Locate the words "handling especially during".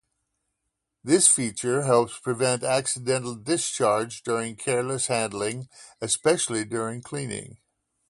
5.05-7.03